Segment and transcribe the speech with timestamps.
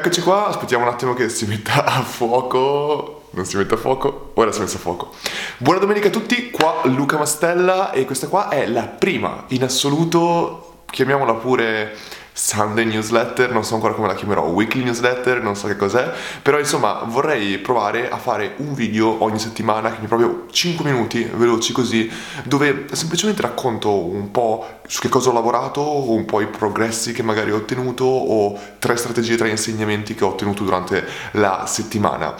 [0.00, 3.24] Eccoci qua, aspettiamo un attimo che si metta a fuoco.
[3.32, 5.12] Non si mette a fuoco, ora si è messo a fuoco.
[5.58, 10.84] Buona domenica a tutti, qua Luca Mastella e questa qua è la prima in assoluto,
[10.86, 11.94] chiamiamola pure
[12.32, 16.10] Sunday newsletter, non so ancora come la chiamerò, weekly newsletter, non so che cos'è,
[16.42, 21.72] però insomma vorrei provare a fare un video ogni settimana mi proprio 5 minuti veloci
[21.72, 22.10] così,
[22.44, 27.22] dove semplicemente racconto un po' su che cosa ho lavorato, un po' i progressi che
[27.22, 32.34] magari ho ottenuto o tre strategie, tre insegnamenti che ho ottenuto durante la settimana.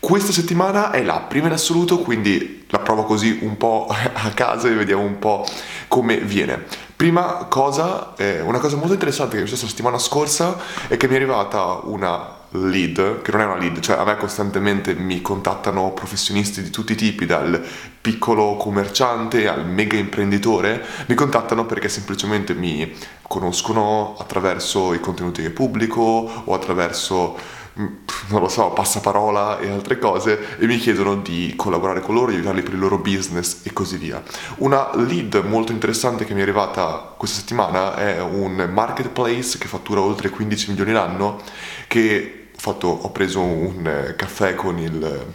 [0.00, 4.66] Questa settimana è la prima in assoluto, quindi la provo così un po' a casa
[4.66, 5.46] e vediamo un po'
[5.86, 6.64] come viene.
[7.02, 10.56] Prima cosa, eh, una cosa molto interessante che è successa la settimana scorsa
[10.86, 14.16] è che mi è arrivata una lead, che non è una lead, cioè a me
[14.16, 17.60] costantemente mi contattano professionisti di tutti i tipi, dal
[18.00, 25.50] piccolo commerciante al mega imprenditore, mi contattano perché semplicemente mi conoscono attraverso i contenuti che
[25.50, 26.02] pubblico
[26.44, 27.36] o attraverso
[27.74, 32.36] non lo so, passaparola e altre cose e mi chiedono di collaborare con loro, di
[32.36, 34.22] aiutarli per il loro business e così via.
[34.56, 40.00] Una lead molto interessante che mi è arrivata questa settimana è un marketplace che fattura
[40.00, 41.40] oltre 15 milioni l'anno
[41.86, 45.26] che ho, fatto, ho preso un caffè con il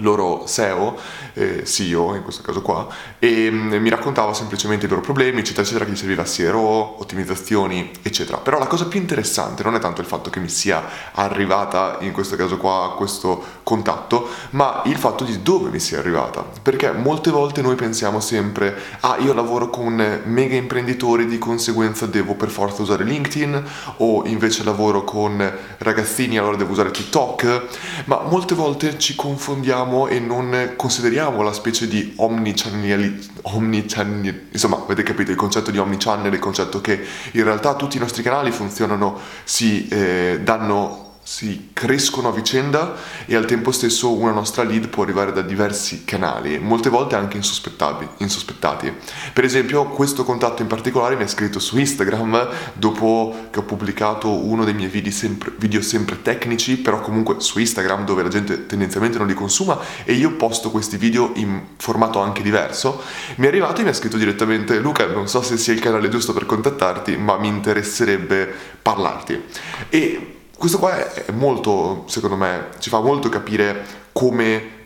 [0.00, 0.96] loro SEO,
[1.34, 2.86] eh, CEO in questo caso qua,
[3.18, 7.00] e mh, mm, mi raccontava semplicemente i loro problemi, eccetera, eccetera, che gli serviva CRO,
[7.00, 8.38] ottimizzazioni, eccetera.
[8.38, 10.82] Però la cosa più interessante non è tanto il fatto che mi sia
[11.12, 16.44] arrivata, in questo caso qua, questo contatto, ma il fatto di dove mi sia arrivata.
[16.62, 22.34] Perché molte volte noi pensiamo sempre, ah, io lavoro con mega imprenditori, di conseguenza devo
[22.34, 23.62] per forza usare LinkedIn,
[23.98, 27.62] o invece lavoro con ragazzini, allora devo usare TikTok,
[28.04, 34.76] ma molte volte ci confondiamo consideriamo e non consideriamo la specie di omnichannel, omnichannel, insomma
[34.76, 37.00] avete capito il concetto di omnichannel, il concetto che
[37.32, 43.36] in realtà tutti i nostri canali funzionano, si eh, danno si crescono a vicenda e
[43.36, 48.92] al tempo stesso una nostra lead può arrivare da diversi canali, molte volte anche insospettati.
[49.34, 54.30] Per esempio, questo contatto in particolare mi ha scritto su Instagram dopo che ho pubblicato
[54.30, 58.64] uno dei miei video sempre, video sempre tecnici, però comunque su Instagram dove la gente
[58.64, 63.02] tendenzialmente non li consuma e io posto questi video in formato anche diverso.
[63.36, 66.08] Mi è arrivato e mi ha scritto direttamente Luca, non so se sia il canale
[66.08, 68.50] giusto per contattarti, ma mi interesserebbe
[68.80, 69.42] parlarti.
[69.90, 74.76] E questo qua è molto, secondo me, ci fa molto capire come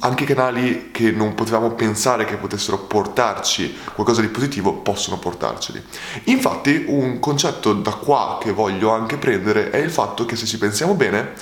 [0.00, 5.82] anche canali che non potevamo pensare che potessero portarci qualcosa di positivo possono portarceli.
[6.24, 10.58] Infatti un concetto da qua che voglio anche prendere è il fatto che se ci
[10.58, 11.34] pensiamo bene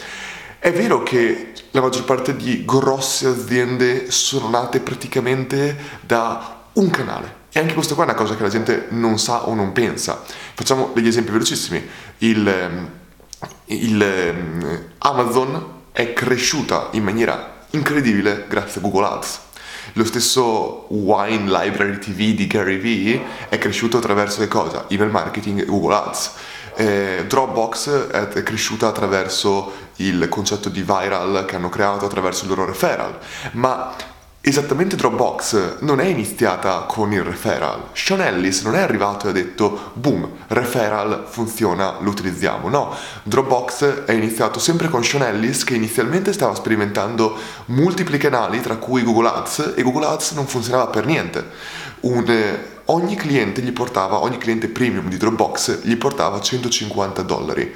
[0.58, 7.44] è vero che la maggior parte di grosse aziende sono nate praticamente da un canale
[7.52, 10.22] e anche questo qua è una cosa che la gente non sa o non pensa.
[10.54, 11.82] Facciamo degli esempi velocissimi.
[12.18, 12.90] Il ehm,
[13.66, 19.40] il, ehm, Amazon è cresciuta in maniera incredibile grazie a Google Ads.
[19.94, 24.86] Lo stesso Wine Library TV di Gary Vee è cresciuto attraverso che cosa?
[24.88, 26.32] Email marketing e Google Ads.
[26.74, 32.66] Eh, Dropbox è cresciuta attraverso il concetto di viral che hanno creato attraverso il loro
[32.66, 33.18] referral.
[33.52, 33.94] Ma
[34.48, 37.88] Esattamente Dropbox non è iniziata con il referral.
[37.94, 42.68] Sean Ellis non è arrivato e ha detto boom, referral funziona, lo utilizziamo.
[42.68, 47.36] No, Dropbox è iniziato sempre con Sean Ellis che inizialmente stava sperimentando
[47.66, 51.44] multipli canali tra cui Google Ads e Google Ads non funzionava per niente.
[52.02, 57.74] Un, ogni cliente gli portava, ogni cliente premium di Dropbox gli portava 150 dollari.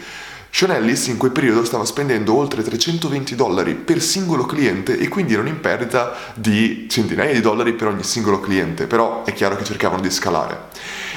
[0.53, 5.49] Sean in quel periodo stava spendendo oltre 320 dollari per singolo cliente e quindi erano
[5.49, 10.03] in perdita di centinaia di dollari per ogni singolo cliente, però è chiaro che cercavano
[10.03, 10.69] di scalare.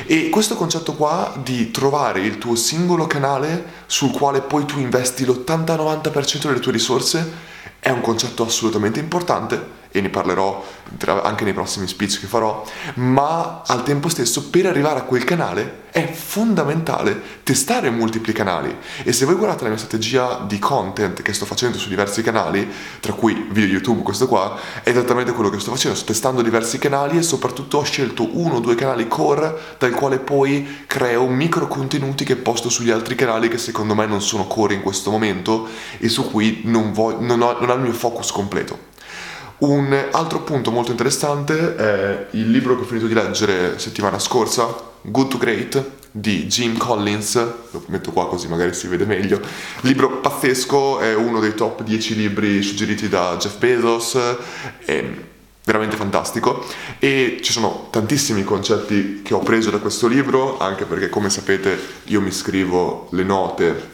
[0.06, 5.26] E questo concetto qua di trovare il tuo singolo canale sul quale poi tu investi
[5.26, 10.66] l'80-90% delle tue risorse è un concetto assolutamente importante e ne parlerò
[11.06, 12.64] anche nei prossimi speech che farò,
[12.96, 19.14] ma al tempo stesso per arrivare a quel canale è fondamentale testare multipli canali e
[19.14, 22.68] se voi guardate la mia strategia di content che sto facendo su diversi canali,
[23.00, 26.80] tra cui video YouTube, questo qua, è esattamente quello che sto facendo, sto testando diversi
[26.80, 31.68] canali e soprattutto ho scelto uno o due canali core dal quale poi creo micro
[31.68, 35.68] contenuti che posto sugli altri canali che secondo me non sono core in questo momento
[36.00, 38.92] e su cui non, voglio, non, ho, non ho il mio focus completo.
[39.60, 44.92] Un altro punto molto interessante è il libro che ho finito di leggere settimana scorsa,
[45.02, 47.34] Good to Great, di Jim Collins,
[47.72, 49.42] lo metto qua così magari si vede meglio.
[49.82, 54.18] Libro pazzesco, è uno dei top 10 libri suggeriti da Jeff Bezos,
[54.86, 55.04] è
[55.66, 56.64] veramente fantastico
[57.00, 61.80] e ci sono tantissimi concetti che ho preso da questo libro, anche perché come sapete
[62.06, 63.92] io mi scrivo le note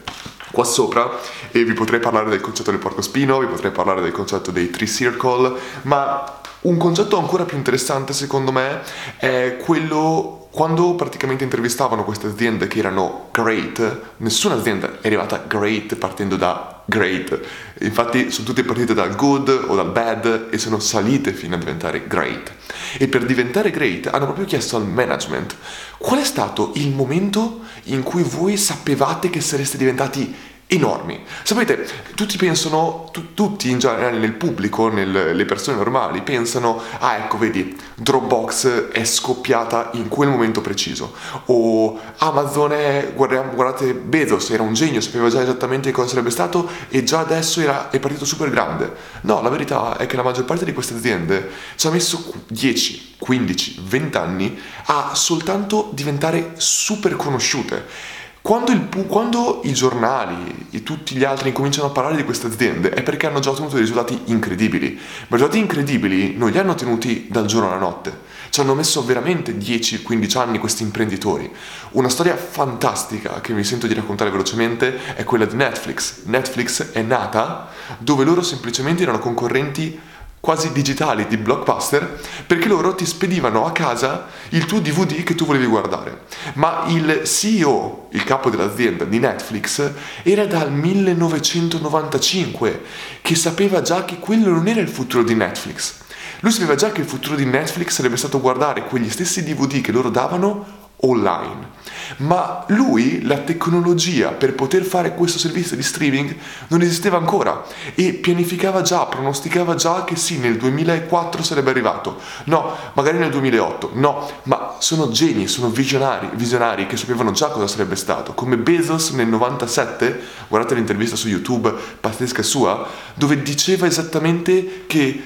[0.52, 1.10] qua sopra
[1.50, 4.88] e vi potrei parlare del concetto del porcospino, vi potrei parlare del concetto dei tree
[4.88, 5.52] circle,
[5.82, 8.82] ma un concetto ancora più interessante secondo me
[9.16, 15.94] è quello quando praticamente intervistavano queste aziende che erano great, nessuna azienda è arrivata great
[15.94, 17.40] partendo da great,
[17.78, 22.08] infatti sono tutte partite dal good o dal bad e sono salite fino a diventare
[22.08, 22.52] great.
[22.98, 25.54] E per diventare great hanno proprio chiesto al management
[25.98, 30.34] qual è stato il momento in cui voi sapevate che sareste diventati
[30.70, 31.20] enormi.
[31.42, 37.16] Sapete, tutti pensano, tu, tutti in generale nel pubblico, nel, le persone normali, pensano, ah
[37.16, 41.12] ecco vedi, Dropbox è scoppiata in quel momento preciso,
[41.46, 47.02] o Amazon è, guardate, Bezos era un genio, sapeva già esattamente cosa sarebbe stato e
[47.02, 48.94] già adesso era, è partito super grande.
[49.22, 53.16] No, la verità è che la maggior parte di queste aziende ci ha messo 10,
[53.18, 58.18] 15, 20 anni a soltanto diventare super conosciute.
[58.42, 62.88] Quando, il, quando, i giornali e tutti gli altri incominciano a parlare di queste aziende
[62.88, 64.98] è perché hanno già ottenuto dei risultati incredibili.
[65.28, 68.28] Ma risultati incredibili non li hanno ottenuti dal giorno alla notte.
[68.48, 71.50] Ci hanno messo veramente 10-15 anni questi imprenditori.
[71.90, 76.22] Una storia fantastica che mi sento di raccontare velocemente è quella di Netflix.
[76.24, 80.00] Netflix è nata dove loro semplicemente erano concorrenti
[80.40, 85.44] quasi digitali di blockbuster perché loro ti spedivano a casa il tuo DVD che tu
[85.44, 86.22] volevi guardare.
[86.54, 89.90] Ma il CEO, il capo dell'azienda di Netflix,
[90.22, 92.82] era dal 1995
[93.20, 95.96] che sapeva già che quello non era il futuro di Netflix.
[96.40, 99.92] Lui sapeva già che il futuro di Netflix sarebbe stato guardare quegli stessi DVD che
[99.92, 101.78] loro davano online.
[102.18, 106.36] Ma lui, la tecnologia per poter fare questo servizio di streaming
[106.68, 107.64] non esisteva ancora
[107.94, 112.18] e pianificava già, pronosticava già che sì, nel 2004 sarebbe arrivato.
[112.44, 113.90] No, magari nel 2008.
[113.94, 118.34] No, ma sono geni, sono visionari, visionari che sapevano già cosa sarebbe stato.
[118.34, 125.22] Come Bezos nel 97, guardate l'intervista su YouTube, pazzesca sua, dove diceva esattamente che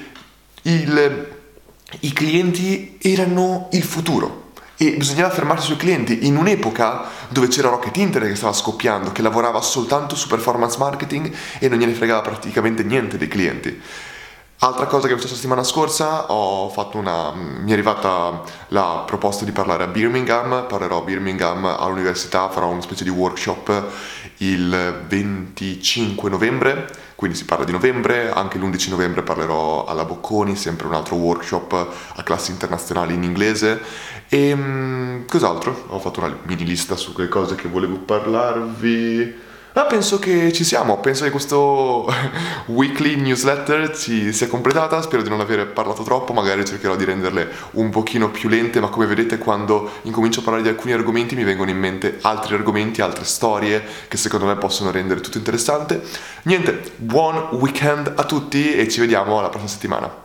[0.61, 1.27] il,
[1.99, 4.43] i clienti erano il futuro
[4.77, 9.21] e bisognava fermarsi sui clienti in un'epoca dove c'era Rocket Internet che stava scoppiando, che
[9.21, 13.81] lavorava soltanto su performance marketing e non gliene fregava praticamente niente dei clienti.
[14.59, 19.51] Altra cosa che ho fatto la settimana scorsa, una, mi è arrivata la proposta di
[19.51, 23.83] parlare a Birmingham, parlerò a Birmingham all'università, farò una specie di workshop
[24.37, 30.87] il 25 novembre, quindi si parla di novembre, anche l'11 novembre parlerò alla Bocconi, sempre
[30.87, 33.81] un altro workshop a classi internazionali in inglese
[34.27, 35.85] e um, cos'altro?
[35.87, 39.53] Ho fatto una mini lista su quelle cose che volevo parlarvi.
[39.77, 42.07] Ah, penso che ci siamo, penso che questo
[42.67, 47.51] weekly newsletter ci sia completata, spero di non aver parlato troppo, magari cercherò di renderle
[47.71, 51.43] un pochino più lente, ma come vedete quando incomincio a parlare di alcuni argomenti mi
[51.43, 56.01] vengono in mente altri argomenti, altre storie che secondo me possono rendere tutto interessante.
[56.43, 60.24] Niente, buon weekend a tutti e ci vediamo la prossima settimana.